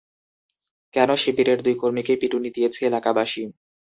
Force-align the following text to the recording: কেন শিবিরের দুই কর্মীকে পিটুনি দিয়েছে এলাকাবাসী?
কেন 0.93 1.09
শিবিরের 1.15 1.59
দুই 1.65 1.75
কর্মীকে 1.81 2.13
পিটুনি 2.21 2.49
দিয়েছে 2.55 2.79
এলাকাবাসী? 2.85 3.43